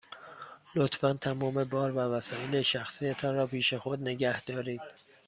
[0.75, 4.81] لطفاً تمام بار و وسایل شخصی تان را پیش خود نگه دارید.